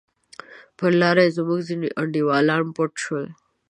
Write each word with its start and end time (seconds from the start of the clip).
پر 0.77 0.91
لار 1.01 1.17
زموږ 1.37 1.59
ځیني 1.67 1.89
انډیوالان 2.01 2.63
پټ 2.75 2.91
شول. 3.03 3.25